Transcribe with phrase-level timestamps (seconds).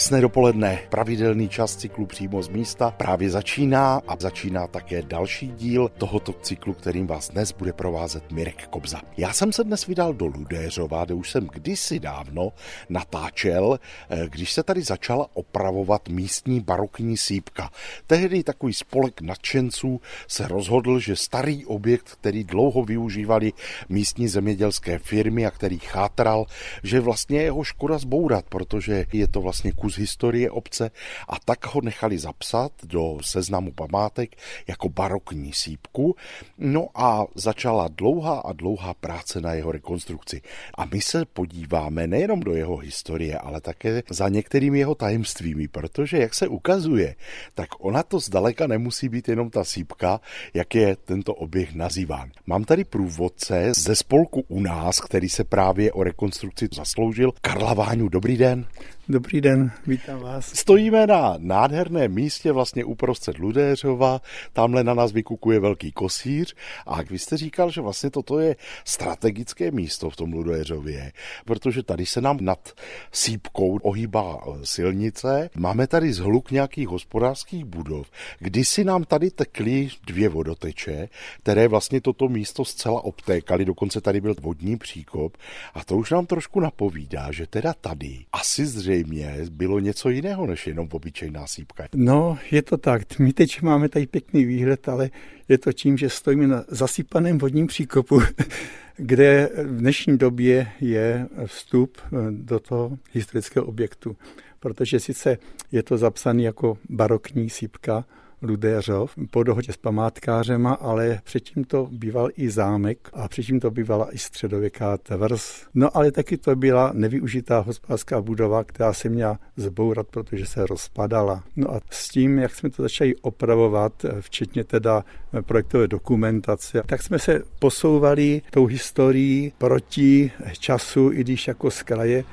[0.00, 5.88] Krásné dopoledne, pravidelný čas cyklu přímo z místa právě začíná a začíná také další díl
[5.88, 9.00] tohoto cyklu, kterým vás dnes bude provázet Mirek Kobza.
[9.16, 12.52] Já jsem se dnes vydal do Ludéřova, kde už jsem kdysi dávno
[12.88, 13.78] natáčel,
[14.10, 17.70] eh, když se tady začala opravovat místní barokní sípka.
[18.06, 23.52] Tehdy takový spolek nadšenců se rozhodl, že starý objekt, který dlouho využívali
[23.88, 26.46] místní zemědělské firmy a který chátral,
[26.82, 30.90] že vlastně je jeho škoda zbourat, protože je to vlastně kus historie obce
[31.28, 34.36] a tak ho nechali zapsat do seznamu památek
[34.68, 36.16] jako barokní sípku.
[36.58, 40.42] No a začala dlouhá a dlouhá práce na jeho rekonstrukci.
[40.74, 46.18] A my se podíváme nejenom do jeho historie, ale také za některými jeho tajemstvími, protože
[46.18, 47.14] jak se ukazuje,
[47.54, 50.20] tak ona to zdaleka nemusí být jenom ta sípka,
[50.54, 52.30] jak je tento objekt nazýván.
[52.46, 57.32] Mám tady průvodce ze spolku u nás, který se právě o rekonstrukci zasloužil.
[57.40, 58.66] Karla Váňu, dobrý den.
[59.10, 60.52] Dobrý den, vítám vás.
[60.54, 64.20] Stojíme na nádherném místě vlastně uprostřed Ludéřova,
[64.52, 66.54] tamhle na nás vykukuje velký kosíř.
[66.86, 71.12] A jak vy jste říkal, že vlastně toto je strategické místo v tom Ludéřově,
[71.44, 72.72] protože tady se nám nad
[73.12, 80.28] sípkou ohýbá eh, silnice, máme tady zhluk nějakých hospodářských budov, kdysi nám tady tekly dvě
[80.28, 81.08] vodoteče,
[81.42, 85.36] které vlastně toto místo zcela obtékaly, dokonce tady byl vodní příkop.
[85.74, 90.46] A to už nám trošku napovídá, že teda tady asi zřejmě zřejmě bylo něco jiného
[90.46, 91.84] než jenom obyčejná sípka.
[91.94, 93.18] No, je to tak.
[93.18, 95.10] My teď máme tady pěkný výhled, ale
[95.48, 98.20] je to tím, že stojíme na zasypaném vodním příkopu,
[98.96, 101.98] kde v dnešní době je vstup
[102.30, 104.16] do toho historického objektu.
[104.60, 105.38] Protože sice
[105.72, 108.04] je to zapsaný jako barokní sípka,
[108.42, 114.14] Ludéřov po dohodě s památkářema, ale předtím to býval i zámek a předtím to bývala
[114.14, 115.66] i středověká tvrz.
[115.74, 121.44] No ale taky to byla nevyužitá hospodářská budova, která se měla zbourat, protože se rozpadala.
[121.56, 125.04] No a s tím, jak jsme to začali opravovat, včetně teda
[125.46, 132.24] projektové dokumentace, tak jsme se posouvali tou historií proti času, i když jako z kraje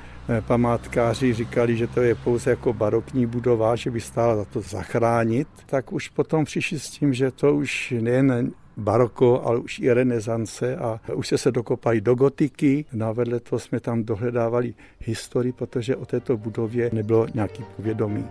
[0.46, 5.48] památkáři říkali, že to je pouze jako barokní budova, že by stála za to zachránit,
[5.66, 10.76] tak už potom přišli s tím, že to už nejen baroko, ale už i renesance
[10.76, 12.84] a už se se dokopali do gotiky.
[12.92, 18.24] Na vedle toho jsme tam dohledávali historii, protože o této budově nebylo nějaký povědomí.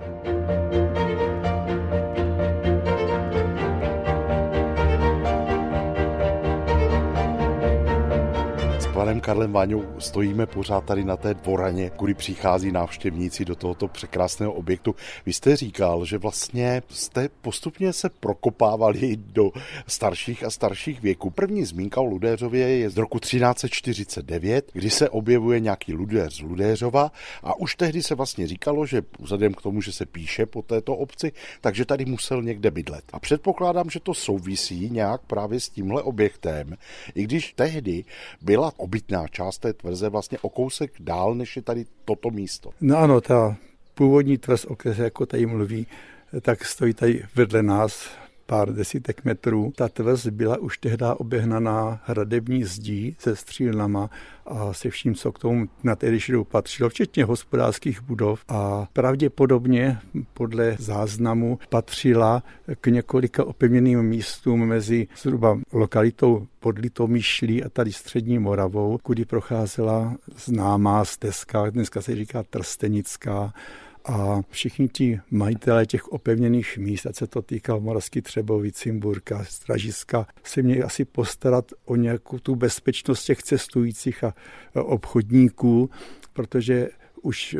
[8.97, 14.53] Panem Karlem Váňou stojíme pořád tady na té dvoraně, kudy přichází návštěvníci do tohoto překrásného
[14.53, 14.95] objektu.
[15.25, 19.51] Vy jste říkal, že vlastně jste postupně se prokopávali do
[19.87, 21.29] starších a starších věků.
[21.29, 27.11] První zmínka o Ludéřově je z roku 1349, kdy se objevuje nějaký Ludéř z Ludéřova
[27.43, 30.95] a už tehdy se vlastně říkalo, že vzhledem k tomu, že se píše po této
[30.95, 31.31] obci,
[31.61, 33.03] takže tady musel někde bydlet.
[33.13, 36.77] A předpokládám, že to souvisí nějak právě s tímhle objektem,
[37.15, 38.05] i když tehdy
[38.41, 42.69] byla obytná část té tvrze vlastně o kousek dál, než je tady toto místo.
[42.81, 43.55] No ano, ta
[43.93, 45.87] původní tvrz, o které jako tady mluví,
[46.41, 48.09] tak stojí tady vedle nás
[48.47, 49.73] pár desítek metrů.
[49.75, 54.09] Ta tvrz byla už tehdy oběhnaná hradební zdí se střílnama
[54.45, 59.99] a se vším, co k tomu na Terešidu patřilo, včetně hospodářských budov a pravděpodobně
[60.33, 62.43] podle záznamu patřila
[62.81, 70.15] k několika opevněným místům mezi zhruba lokalitou pod Litomyšlí a tady střední Moravou, kudy procházela
[70.45, 73.53] známá stezka, dneska se říká Trstenická,
[74.07, 80.27] a všichni ti majitelé těch opevněných míst, ať se to týká Moravský Třebovic, Cimburka, Stražiska,
[80.43, 84.33] se měli asi postarat o nějakou tu bezpečnost těch cestujících a
[84.73, 85.89] obchodníků,
[86.33, 86.89] protože
[87.27, 87.55] už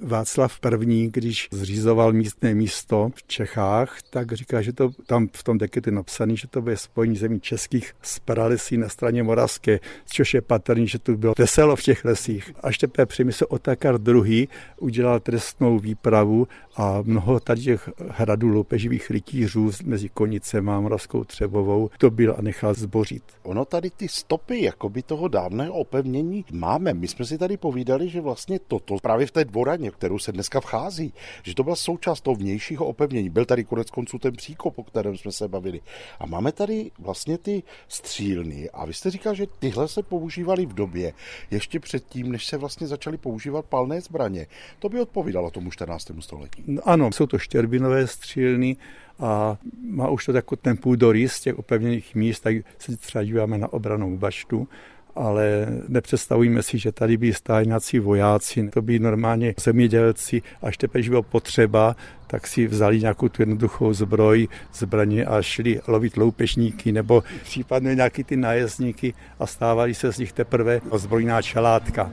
[0.00, 5.58] Václav I., když zřizoval místné místo v Čechách, tak říká, že to tam v tom
[5.58, 10.34] dekretu je napsané, že to bude spojení zemí českých s pralesí na straně moravské, což
[10.34, 12.52] je patrný, že tu bylo veselo v těch lesích.
[12.60, 14.48] Až teprve přemysl Otakar II.
[14.80, 21.90] udělal trestnou výpravu a mnoho tady těch hradů loupeživých rytířů mezi Konicem a Moravskou Třebovou
[21.98, 23.22] to byl a nechal zbořit.
[23.42, 26.94] Ono tady ty stopy jakoby toho dávného opevnění máme.
[26.94, 30.60] My jsme si tady povídali, že vlastně toto právě v té dvoraně, kterou se dneska
[30.60, 31.12] vchází,
[31.42, 33.30] že to byla součást toho vnějšího opevnění.
[33.30, 35.80] Byl tady konec konců ten příkop, o kterém jsme se bavili.
[36.20, 38.70] A máme tady vlastně ty střílny.
[38.70, 41.12] A vy jste říkal, že tyhle se používaly v době
[41.50, 44.46] ještě předtím, než se vlastně začaly používat palné zbraně.
[44.78, 46.10] To by odpovídalo tomu 14.
[46.20, 46.63] století.
[46.66, 48.76] No, ano, jsou to štěrbinové střílny
[49.18, 49.56] a
[49.90, 54.16] má už to jako ten půdorys těch opevněných míst, tak se třeba díváme na obranou
[54.16, 54.68] baštu
[55.16, 61.08] ale nepředstavujeme si, že tady by stáli nějací vojáci, to by normálně zemědělci, až teprve
[61.08, 61.96] bylo potřeba,
[62.26, 68.24] tak si vzali nějakou tu jednoduchou zbroj, zbraně a šli lovit loupežníky nebo případně nějaký
[68.24, 72.10] ty nájezdníky a stávali se z nich teprve ozbrojná čelátka.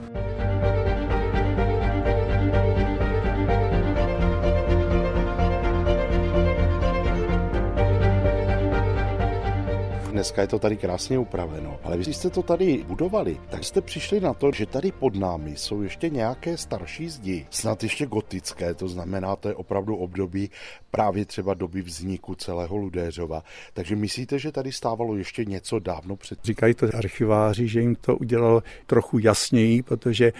[10.12, 11.80] Dneska je to tady krásně upraveno.
[11.82, 15.56] Ale vy jste to tady budovali, tak jste přišli na to, že tady pod námi
[15.56, 20.50] jsou ještě nějaké starší zdi, snad ještě gotické, to znamená, to je opravdu období
[20.92, 23.42] právě třeba doby vzniku celého Ludéřova.
[23.74, 26.38] Takže myslíte, že tady stávalo ještě něco dávno před?
[26.44, 30.32] Říkají to archiváři, že jim to udělalo trochu jasněji, protože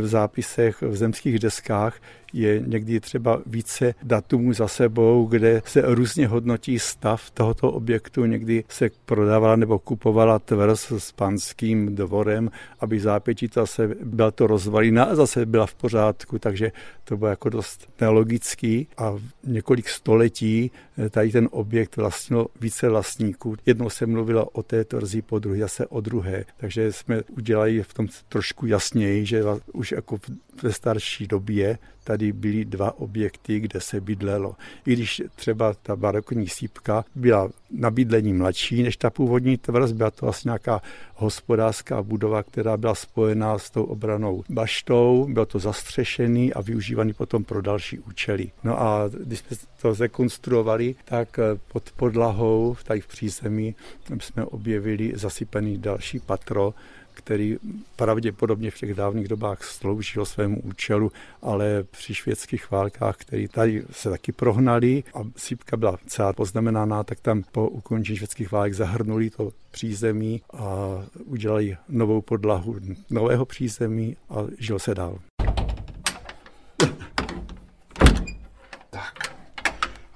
[0.00, 2.00] v zápisech v zemských deskách
[2.32, 8.24] je někdy třeba více datumů za sebou, kde se různě hodnotí stav tohoto objektu.
[8.24, 15.04] Někdy se prodávala nebo kupovala tvrz s panským dvorem, aby zápětí zase byla to rozvalina
[15.04, 16.72] a zase byla v pořádku, takže
[17.04, 19.14] to bylo jako dost nelogický a
[19.44, 20.70] několik století
[21.10, 23.56] tady ten objekt vlastnilo více vlastníků.
[23.66, 27.94] Jednou se mluvilo o té tvrzi, po druhé zase o druhé, takže jsme udělali v
[27.94, 29.42] tom trošku jasněji, že
[29.72, 30.18] už jako
[30.62, 31.78] ve starší době
[32.10, 34.54] tady byly dva objekty, kde se bydlelo.
[34.86, 40.10] I když třeba ta barokní sípka byla na bydlení mladší než ta původní tvrz, byla
[40.10, 40.82] to vlastně nějaká
[41.14, 47.44] hospodářská budova, která byla spojená s tou obranou baštou, bylo to zastřešený a využívaný potom
[47.44, 48.50] pro další účely.
[48.64, 51.40] No a když jsme to zrekonstruovali, tak
[51.72, 53.74] pod podlahou, tady v přízemí,
[54.20, 56.74] jsme objevili zasypaný další patro,
[57.14, 57.56] který
[57.96, 61.12] pravděpodobně v těch dávných dobách sloužil svému účelu,
[61.42, 67.20] ale při švédských válkách, které tady se taky prohnali a sípka byla celá poznamenaná, tak
[67.20, 70.76] tam po ukončení švédských válek zahrnuli to přízemí a
[71.24, 72.76] udělali novou podlahu
[73.10, 75.18] nového přízemí a žil se dál.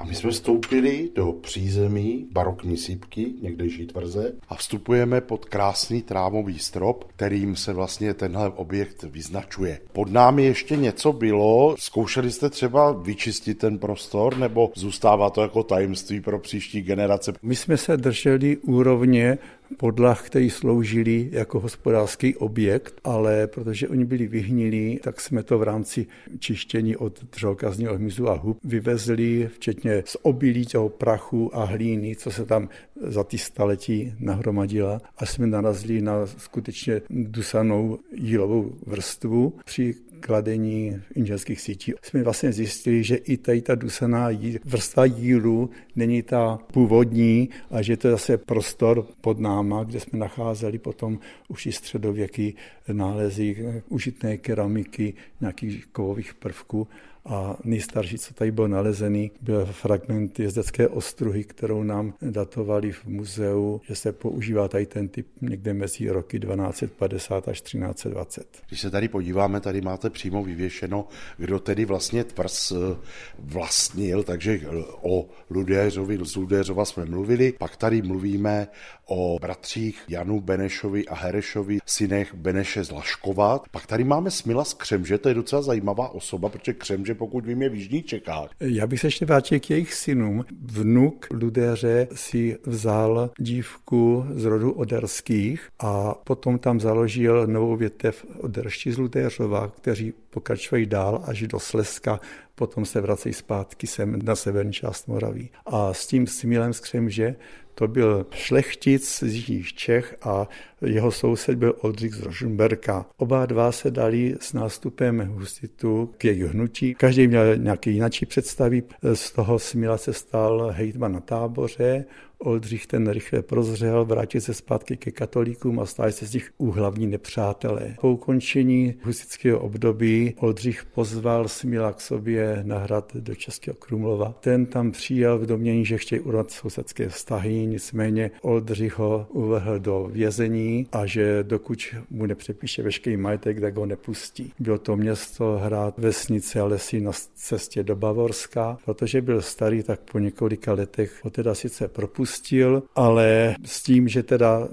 [0.05, 6.59] A my jsme vstoupili do přízemí barokní sípky, někdejší tvrze, a vstupujeme pod krásný trámový
[6.59, 9.81] strop, kterým se vlastně tenhle objekt vyznačuje.
[9.93, 15.63] Pod námi ještě něco bylo, zkoušeli jste třeba vyčistit ten prostor, nebo zůstává to jako
[15.63, 17.33] tajemství pro příští generace?
[17.43, 19.39] My jsme se drželi úrovně
[19.77, 25.63] podlah, který sloužili jako hospodářský objekt, ale protože oni byli vyhnilí, tak jsme to v
[25.63, 26.07] rámci
[26.39, 32.31] čištění od dřevokazního hmyzu a hub vyvezli, včetně z obilí toho prachu a hlíny, co
[32.31, 32.69] se tam
[33.03, 35.01] za ty staletí nahromadila.
[35.19, 39.95] A jsme narazili na skutečně dusanou jílovou vrstvu, při
[40.25, 41.93] kladení inženských sítí.
[42.03, 47.83] Jsme vlastně zjistili, že i tady ta dusaná jí, vrstva jílu není ta původní a
[47.83, 51.19] že to je zase prostor pod náma, kde jsme nacházeli potom
[51.49, 52.57] už i středověký
[52.93, 56.89] nálezy užitné keramiky, nějakých kovových prvků
[57.27, 63.81] a nejstarší, co tady byl nalezený, byl fragment jezdecké ostruhy, kterou nám datovali v muzeu,
[63.89, 68.47] že se používá tady ten typ někde mezi roky 1250 až 1320.
[68.69, 72.97] Když se tady podíváme, tady máte přímo vyvěšeno, kdo tedy vlastně tvrz eh,
[73.39, 78.67] vlastnil, takže eh, o Ludéřovi, z Ludéřova jsme mluvili, pak tady mluvíme
[79.07, 83.61] o bratřích Janu Benešovi a Herešovi, synech Beneše z Laškova.
[83.71, 87.63] Pak tady máme Smila z Křemže, to je docela zajímavá osoba, protože Křemže, pokud vím,
[87.63, 88.51] je v Jižních Čekách.
[88.61, 90.45] Já bych se ještě vrátil k jejich synům.
[90.63, 98.93] Vnuk Ludeře si vzal dívku z rodu Oderských a potom tam založil novou větev Oderští
[98.93, 102.21] z Ludeřova, kteří pokračují dál až do Slezska,
[102.55, 105.51] potom se vracejí zpátky sem na severní část Moraví.
[105.67, 107.37] A s tím Smilem z Křemže
[107.75, 110.49] to byl šlechtic z Jižních Čech a
[110.85, 113.07] jeho soused byl Oldřich z Rožumberka.
[113.17, 116.95] Oba dva se dali s nástupem husitu k jejich hnutí.
[116.95, 118.83] Každý měl nějaký jináčí představy.
[119.15, 122.05] Z toho Smila se stal hejtman na táboře,
[122.39, 127.07] Oldřich ten rychle prozřel, vrátil se zpátky ke katolíkům a stali se z nich úhlavní
[127.07, 127.95] nepřátelé.
[128.01, 134.35] Po ukončení husického období Oldřich pozval Smila k sobě na hrad do Českého Krumlova.
[134.41, 140.09] Ten tam přijel v domění, že chtějí urat sousedské vztahy, nicméně Oldřich ho uvrhl do
[140.13, 141.79] vězení a že dokud
[142.11, 144.53] mu nepřepíše veškerý majetek, tak ho nepustí.
[144.59, 148.79] Bylo to město, hrad, vesnice a lesy na cestě do Bavorska.
[148.85, 154.09] Protože byl starý, tak po několika letech ho teda sice propustil, opustil, ale s tím,
[154.09, 154.69] že teda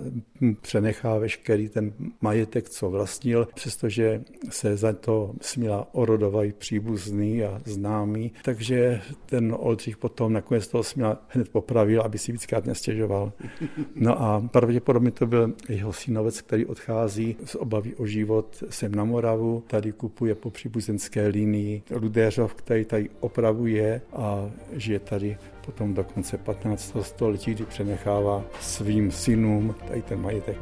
[0.61, 8.31] přenechá veškerý ten majetek, co vlastnil, přestože se za to směla orodovají příbuzný a známý,
[8.43, 13.33] takže ten Oldřich potom nakonec toho směla hned popravil, aby si víckrát nestěžoval.
[13.95, 19.03] No a pravděpodobně to byl jeho synovec, který odchází z obavy o život sem na
[19.03, 26.03] Moravu, tady kupuje po příbuzenské linii Ludéřov, který tady opravuje a žije tady potom do
[26.03, 26.97] konce 15.
[27.01, 30.57] století, kdy přenechává svým synům tady ten majetek.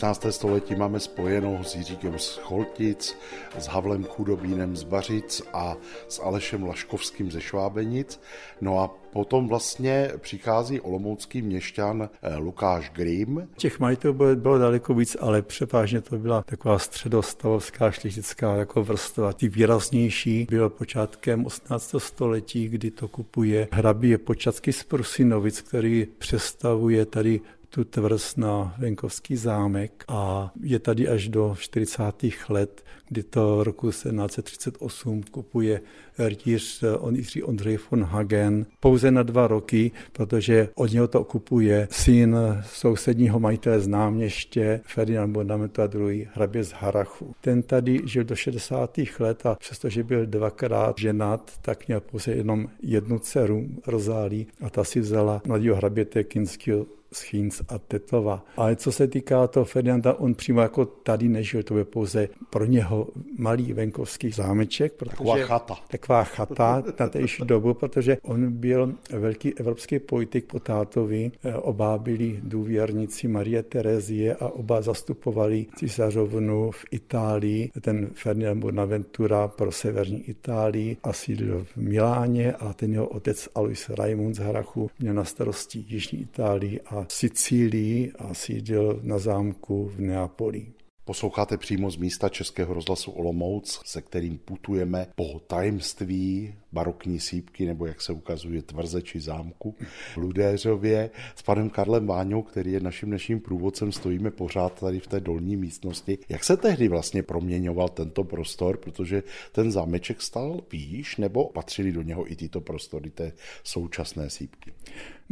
[0.00, 0.26] 16.
[0.30, 3.16] století máme spojeno s Jiříkem z Choltic,
[3.58, 5.76] s Havlem Chudobínem z Bařic a
[6.08, 8.20] s Alešem Laškovským ze Švábenic.
[8.60, 13.48] No a potom vlastně přichází olomoucký měšťan eh, Lukáš Grim.
[13.56, 19.32] Těch majitelů bylo, bylo daleko víc, ale převážně to byla taková středostavovská šlechtická jako vrstva.
[19.32, 21.94] Ty výraznější byl počátkem 18.
[21.98, 27.40] století, kdy to kupuje hrabě Počacky z Prusinovic, který představuje tady
[27.70, 32.02] tu tvrz na Venkovský zámek a je tady až do 40.
[32.48, 35.80] let, kdy to roku 1738 kupuje
[36.18, 42.36] rytíř Jiří Ondřej von Hagen pouze na dva roky, protože od něho to kupuje syn
[42.66, 46.28] sousedního majitele z náměště Ferdinand Bonamenta II.
[46.34, 47.34] hrabě z Harachu.
[47.40, 49.00] Ten tady žil do 60.
[49.18, 54.84] let a přestože byl dvakrát ženat, tak měl pouze jenom jednu dceru, Rozálí, a ta
[54.84, 58.44] si vzala mladého hraběte Kinského Schýnc a Tetova.
[58.56, 62.64] Ale co se týká toho Ferdinanda, on přímo jako tady nežil, to byl pouze pro
[62.64, 64.92] něho malý venkovský zámeček.
[64.92, 65.74] Protože, taková chata.
[65.90, 71.30] Taková chata na též dobu, protože on byl velký evropský politik po tátovi.
[71.54, 77.70] Oba byli důvěrníci Marie Terezie a oba zastupovali císařovnu v Itálii.
[77.80, 83.88] Ten Ferdinand Bonaventura pro severní Itálii a sídlil v Miláně a ten jeho otec Alois
[83.88, 90.00] Raimund z Hrachu měl na starosti Jižní Itálii a Sicílii a sídlil na zámku v
[90.00, 90.66] Neapoli.
[91.04, 97.86] Posloucháte přímo z místa Českého rozhlasu Olomouc, se kterým putujeme po tajemství barokní sípky, nebo
[97.86, 99.74] jak se ukazuje tvrze či zámku
[100.14, 101.10] v Ludéřově.
[101.36, 105.56] S panem Karlem Váňou, který je naším dnešním průvodcem, stojíme pořád tady v té dolní
[105.56, 106.18] místnosti.
[106.28, 112.02] Jak se tehdy vlastně proměňoval tento prostor, protože ten zámeček stal výš, nebo patřili do
[112.02, 113.32] něho i tyto prostory té
[113.64, 114.72] současné sípky?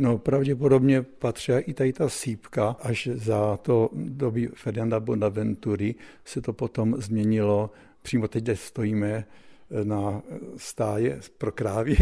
[0.00, 6.52] No pravděpodobně patřila i tady ta sípka, až za to doby Ferdinanda Bonaventury se to
[6.52, 7.70] potom změnilo
[8.02, 9.24] přímo teď, kde stojíme,
[9.84, 10.22] na
[10.56, 11.96] stáje pro krávy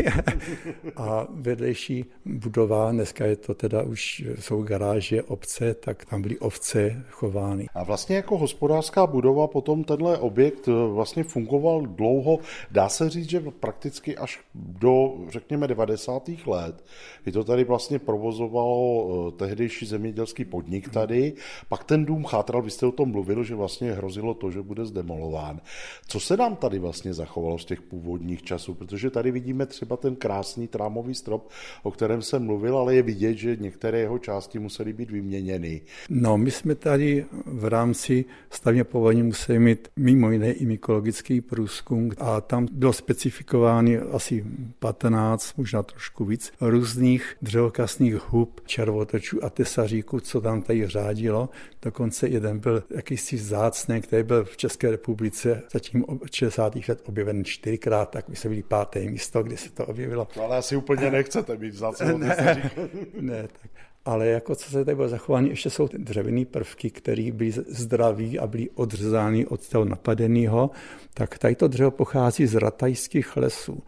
[0.97, 7.05] a vedlejší budova, dneska je to teda už jsou garáže, obce, tak tam byly ovce
[7.11, 7.67] chovány.
[7.75, 12.39] A vlastně jako hospodářská budova potom tenhle objekt vlastně fungoval dlouho,
[12.71, 16.23] dá se říct, že prakticky až do, řekněme, 90.
[16.47, 16.85] let,
[17.23, 21.33] kdy to tady vlastně provozovalo eh, tehdejší zemědělský podnik tady,
[21.69, 24.85] pak ten dům chátral, vy jste o tom mluvil, že vlastně hrozilo to, že bude
[24.85, 25.61] zdemolován.
[26.09, 30.17] Co se nám tady vlastně zachovalo z těch původních časů, protože tady vidíme třeba ten
[30.17, 31.51] krásný trámový strop,
[31.83, 35.81] o kterém jsem mluvil, ale je vidět, že některé jeho části musely být vyměněny.
[36.09, 42.11] No, my jsme tady v rámci stavně povolení museli mít mimo jiné i mykologický průzkum
[42.19, 44.45] a tam bylo specifikovány asi
[44.79, 51.49] 15, možná trošku víc, různých dřevokasných hub, červotočů a tesaříků, co tam tady řádilo.
[51.83, 56.77] Dokonce jeden byl jakýsi zácný, který byl v České republice zatím 60.
[56.89, 60.29] let objeven čtyřikrát, tak my jsme byli páté místo, kde se to objevilo.
[60.37, 62.37] No, ale asi úplně nechcete být vzácnou ne,
[63.21, 63.71] ne, tak.
[64.05, 68.39] Ale jako co se tady bylo zachování, ještě jsou ty dřevěné prvky, které byly zdraví
[68.39, 70.71] a byly odřezány od toho napadeného,
[71.15, 73.83] tak tady to dřevo pochází z ratajských lesů.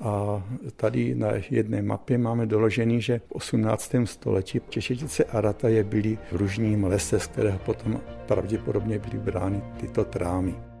[0.00, 0.42] A
[0.76, 3.94] tady na jedné mapě máme doložený, že v 18.
[4.04, 10.04] století Češetice a Rataje byly v ružním lese, z kterého potom pravděpodobně byly brány tyto
[10.04, 10.73] trámy.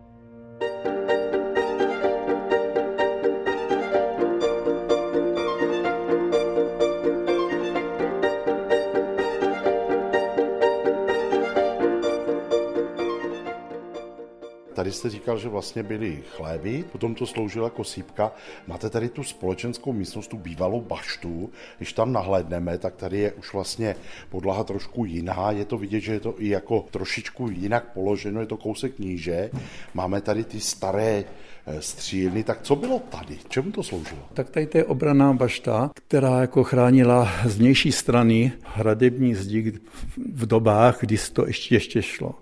[15.04, 18.32] Jste říkal, že vlastně byly chlévy, potom to sloužilo jako sípka.
[18.66, 21.50] Máte tady tu společenskou místnost, tu bývalou baštu.
[21.76, 23.96] Když tam nahlédneme, tak tady je už vlastně
[24.30, 25.50] podlaha trošku jiná.
[25.50, 29.50] Je to vidět, že je to i jako trošičku jinak položeno, je to kousek níže.
[29.94, 31.24] Máme tady ty staré
[31.66, 32.44] eh, střílny.
[32.44, 33.38] Tak co bylo tady?
[33.48, 34.20] Čemu to sloužilo?
[34.34, 39.72] Tak tady to je obraná bašta, která jako chránila z vnější strany hradební zdi
[40.16, 42.34] v dobách, kdy to ještě, ještě šlo.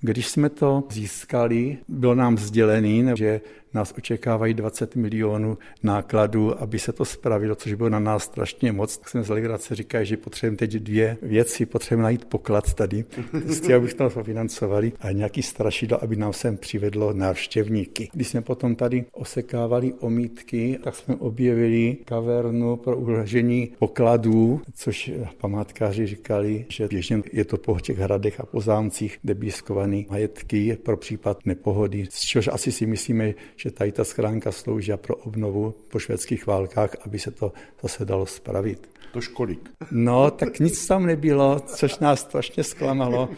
[0.00, 3.40] Když jsme to získali, bylo nám sdělený, že
[3.74, 8.98] nás očekávají 20 milionů nákladů, aby se to spravilo, což bylo na nás strašně moc.
[8.98, 11.66] Tak jsme z legrace říkali, že potřebujeme teď dvě věci.
[11.66, 13.04] Potřebujeme najít poklad tady,
[13.46, 18.08] s tím, abychom to financovali a nějaký strašidlo, aby nám sem přivedlo návštěvníky.
[18.12, 26.06] Když jsme potom tady osekávali omítky, tak jsme objevili kavernu pro uložení pokladů, což památkáři
[26.06, 31.38] říkali, že běžně je to po těch hradech a po zámcích debískované majetky pro případ
[31.46, 36.46] nepohody, z čehož asi si myslíme, že tady ta schránka slouží pro obnovu po švédských
[36.46, 37.52] válkách, aby se to
[37.82, 38.88] zase dalo spravit.
[39.12, 39.70] To školik.
[39.90, 43.28] No, tak nic tam nebylo, což nás strašně zklamalo.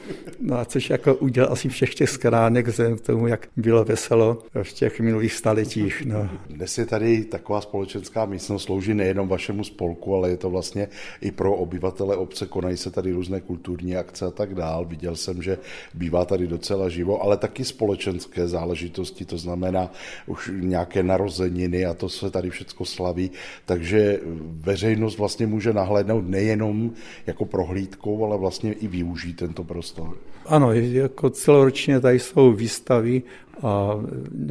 [0.40, 4.42] No a což jako udělal asi všech těch skránek, vzhledem k tomu, jak bylo veselo
[4.62, 6.02] v těch minulých staletích.
[6.06, 6.28] No.
[6.46, 10.88] Dnes je tady taková společenská místnost, slouží nejenom vašemu spolku, ale je to vlastně
[11.20, 14.84] i pro obyvatele obce, konají se tady různé kulturní akce a tak dál.
[14.84, 15.58] Viděl jsem, že
[15.94, 19.90] bývá tady docela živo, ale taky společenské záležitosti, to znamená
[20.26, 23.30] už nějaké narozeniny a to se tady všechno slaví,
[23.66, 26.90] takže veřejnost vlastně může nahlédnout nejenom
[27.26, 30.16] jako prohlídkou, ale vlastně i využít tento prostor.
[30.46, 33.22] Ano, jako celoročně tady jsou výstavy
[33.62, 33.94] a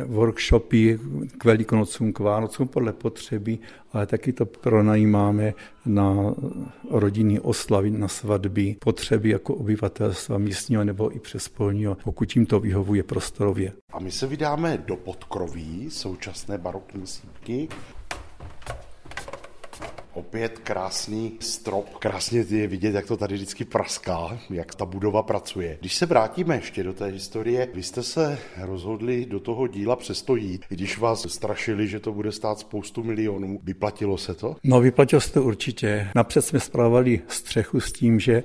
[0.05, 0.99] workshopy
[1.37, 3.59] k Velikonocům, k Vánocům podle potřeby,
[3.93, 5.53] ale taky to pronajímáme
[5.85, 6.35] na
[6.89, 13.03] rodinný oslavy, na svatby, potřeby jako obyvatelstva místního nebo i přespolního, pokud jim to vyhovuje
[13.03, 13.73] prostorově.
[13.93, 17.69] A my se vydáme do podkroví současné barokní sípky.
[20.13, 25.77] Opět krásný strop, krásně je vidět, jak to tady vždycky praská, jak ta budova pracuje.
[25.79, 30.35] Když se vrátíme ještě do té historie, vy jste se rozhodli do toho díla přesto
[30.35, 33.59] jít, když vás strašili, že to bude stát spoustu milionů.
[33.63, 34.55] Vyplatilo se to?
[34.63, 36.07] No, vyplatilo se to určitě.
[36.15, 38.43] Napřed jsme zpravovali střechu s tím, že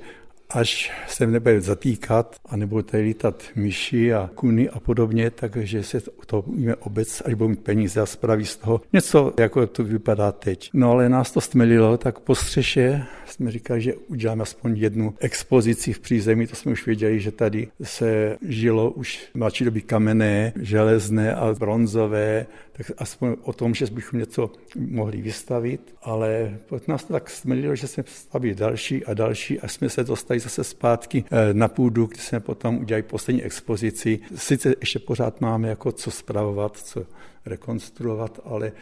[0.50, 6.00] až se nebude zatýkat a nebo tady lítat myši a kuny a podobně, takže se
[6.26, 10.32] to umíme obec, až budou mít peníze a spraví z toho něco, jako to vypadá
[10.32, 10.70] teď.
[10.72, 15.92] No ale nás to stmelilo, tak po střeše jsme říkali, že uděláme aspoň jednu expozici
[15.92, 21.34] v přízemí, to jsme už věděli, že tady se žilo už mladší doby kamenné, železné
[21.34, 26.58] a bronzové, tak aspoň o tom, že bychom něco mohli vystavit, ale
[26.88, 30.64] nás to tak stmelilo, že jsme stavili další a další a jsme se dostali zase
[30.64, 34.18] zpátky eh, na půdu, kde jsme potom udělali poslední expozici.
[34.34, 37.06] Sice ještě pořád máme jako co spravovat, co
[37.46, 38.72] rekonstruovat, ale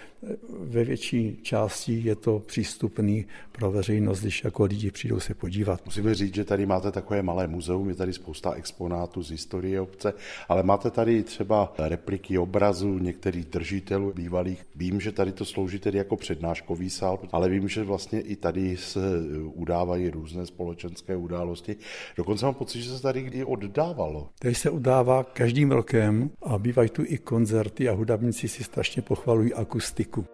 [0.61, 5.85] ve větší části je to přístupný pro veřejnost, když jako lidi přijdou se podívat.
[5.85, 10.13] Musíme říct, že tady máte takové malé muzeum, je tady spousta exponátů z historie obce,
[10.49, 14.67] ale máte tady třeba repliky obrazů některých držitelů bývalých.
[14.77, 18.77] Vím, že tady to slouží tedy jako přednáškový sál, ale vím, že vlastně i tady
[18.77, 19.01] se
[19.45, 21.77] udávají různé společenské události.
[22.17, 24.29] Dokonce mám pocit, že se tady kdy oddávalo.
[24.39, 29.55] Tady se udává každým rokem a bývají tu i koncerty a hudebníci si strašně pochvalují
[29.55, 30.27] akustiku.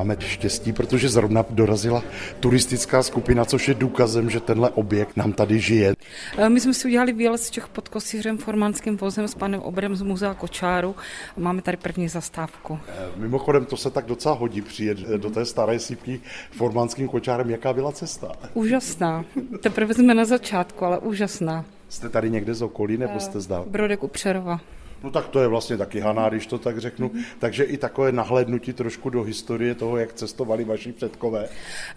[0.00, 2.02] Máme štěstí, protože zrovna dorazila
[2.40, 5.94] turistická skupina, což je důkazem, že tenhle objekt nám tady žije.
[6.38, 9.96] Eh, my jsme si udělali výlet z Čech pod Kosířem formánským vozem s panem Obrem
[9.96, 10.96] z Muzea Kočáru.
[11.36, 12.78] Máme tady první zastávku.
[12.88, 17.50] Eh, mimochodem, to se tak docela hodí přijet eh, do té staré sípky formánským kočárem.
[17.50, 18.32] Jaká byla cesta?
[18.54, 19.24] Úžasná.
[19.60, 21.64] Teprve jsme na začátku, ale úžasná.
[21.88, 23.64] Jste tady někde z okolí nebo jste zdál?
[23.68, 24.60] Brodek u Přerova.
[25.02, 27.08] No tak to je vlastně taky Haná, když to tak řeknu.
[27.08, 27.24] Mm-hmm.
[27.38, 31.48] Takže i takové nahlédnutí trošku do historie toho, jak cestovali vaši předkové.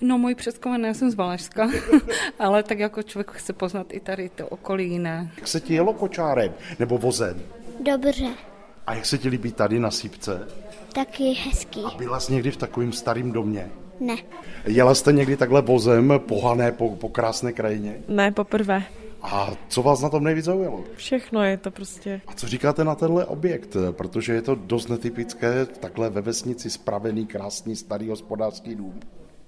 [0.01, 1.69] No, můj předkové, ne, já jsem z Valašska,
[2.39, 5.31] ale tak jako člověk chce poznat i tady to okolí jiné.
[5.37, 7.41] Jak se ti jelo kočárem nebo vozem?
[7.79, 8.25] Dobře.
[8.87, 10.47] A jak se ti líbí tady na Sípce?
[10.93, 11.81] Taky hezký.
[11.83, 13.69] A byla jsi někdy v takovém starém domě?
[13.99, 14.15] Ne.
[14.65, 17.95] Jela jste někdy takhle vozem pohané po, po krásné krajině?
[18.07, 18.83] Ne, poprvé.
[19.23, 20.83] A co vás na tom nejvíc zaujalo?
[20.95, 22.21] Všechno je to prostě.
[22.27, 23.75] A co říkáte na tenhle objekt?
[23.91, 28.99] Protože je to dost netypické, takhle ve vesnici spravený, krásný, starý hospodářský dům.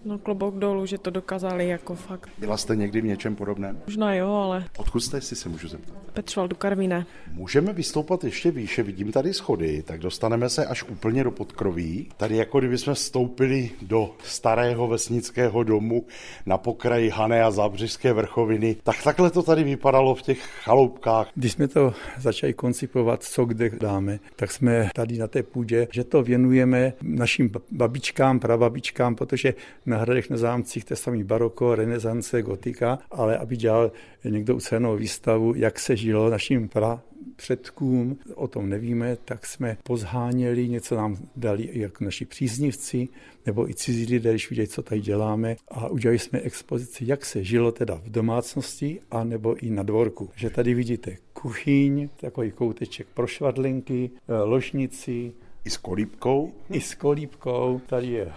[0.06, 2.30] No klobouk dolů, že to dokázali jako fakt.
[2.38, 3.82] Byla jste někdy v něčem podobném?
[3.86, 5.96] Možná jo, ale Odkud jste, jestli se můžu zeptat?
[6.14, 7.06] Petřval Karvíne.
[7.32, 12.10] Můžeme vystoupat ještě výše, vidím tady schody, tak dostaneme se až úplně do podkroví.
[12.18, 16.06] Tady jako kdyby jsme vstoupili do starého vesnického domu
[16.46, 18.76] na pokraji Hané a Zábřežské vrchoviny.
[18.84, 21.28] Tak takhle to tady vypadalo v těch chaloupkách.
[21.36, 26.04] Když jsme to začali koncipovat, co kde dáme, tak jsme tady na té půdě, že
[26.04, 29.54] to věnujeme našim babičkám, prababičkám, protože
[29.86, 33.92] na hradech, na zámcích to je samý baroko, renesance, gotika, ale aby dělal
[34.24, 37.02] někdo ucenou výstavu, jak se žilo našim pra
[37.36, 43.08] předkům, o tom nevíme, tak jsme pozháněli, něco nám dali jako naši příznivci,
[43.46, 47.44] nebo i cizí lidé, když viděli, co tady děláme a udělali jsme expozici, jak se
[47.44, 50.30] žilo teda v domácnosti a nebo i na dvorku.
[50.36, 54.10] Že tady vidíte kuchyň, takový kouteček pro švadlinky,
[54.44, 55.34] ložnici,
[55.66, 56.54] i s kolípkou?
[56.70, 57.82] I s kolípkou.
[57.86, 58.34] Tady je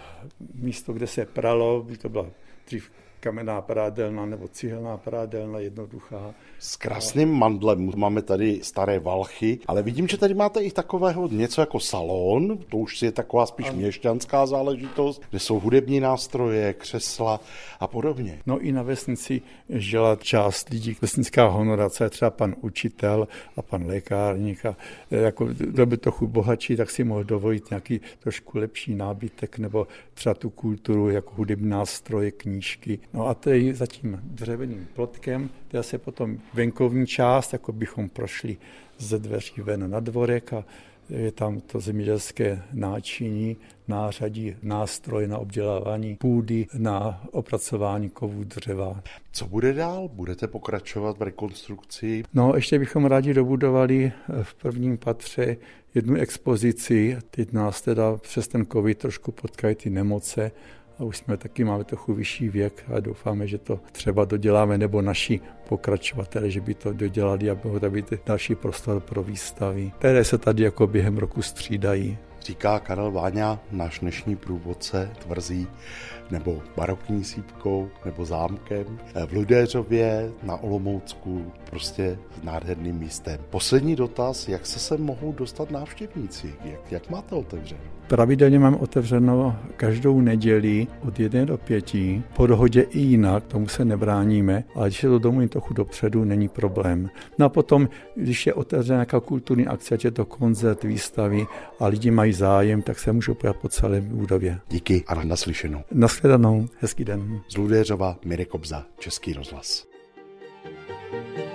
[0.53, 2.25] místo, kde se pralo, by to byla
[2.65, 6.33] dřív kamenná prádelna nebo cihelná prádelna, jednoduchá.
[6.59, 11.61] S krásným mandlem máme tady staré valchy, ale vidím, že tady máte i takového něco
[11.61, 17.39] jako salon, to už je taková spíš měšťanská záležitost, kde jsou hudební nástroje, křesla
[17.79, 18.39] a podobně.
[18.45, 23.27] No i na vesnici žila část lidí, vesnická honorace, třeba pan učitel
[23.57, 24.77] a pan lékárník a
[25.11, 30.35] jako kdo by trochu bohatší, tak si mohl dovolit nějaký trošku lepší nábytek nebo třeba
[30.35, 32.99] tu kulturu jako hudební nástroje, knížky.
[33.13, 38.57] No a je za tím dřevěným plotkem, kde se potom venkovní část, jako bychom prošli
[38.97, 40.65] ze dveří ven na dvorek a
[41.09, 49.03] je tam to zemědělské náčiní, nářadí, nástroj na obdělávání půdy, na opracování kovů dřeva.
[49.31, 50.07] Co bude dál?
[50.13, 52.23] Budete pokračovat v rekonstrukci?
[52.33, 54.11] No, ještě bychom rádi dobudovali
[54.43, 55.57] v prvním patře
[55.95, 57.17] jednu expozici.
[57.31, 60.51] Teď nás teda přes ten covid trošku potkají ty nemoce,
[60.99, 65.01] a už jsme taky máme trochu vyšší věk a doufáme, že to třeba doděláme, nebo
[65.01, 70.37] naši pokračovatele, že by to dodělali, aby mohlo být další prostor pro výstavy, které se
[70.37, 72.17] tady jako během roku střídají.
[72.41, 75.67] Říká Karel Váňa, náš dnešní průvodce tvrzí,
[76.31, 78.99] nebo barokní sípkou, nebo zámkem.
[79.25, 83.39] V Ludéřově na Olomoucku prostě nádherným místem.
[83.49, 86.53] Poslední dotaz, jak se sem mohou dostat návštěvníci?
[86.63, 87.81] Jak, jak máte otevřeno?
[88.07, 91.91] Pravidelně mám otevřeno každou neděli od 1 do 5.
[92.35, 96.47] Po dohodě i jinak, tomu se nebráníme, ale když je to domů trochu dopředu, není
[96.47, 97.09] problém.
[97.37, 101.45] No a potom, když je otevřená nějaká kulturní akce, ať je to koncert, výstavy
[101.79, 104.59] a lidi mají zájem, tak se můžou pojat po celé budově.
[104.69, 105.81] Díky a naslyšenou.
[106.19, 107.41] Naschledanou, hezký den.
[107.49, 109.87] Z Ludéřova Mirek Kobza, Český rozhlas.
[111.11, 111.48] thank you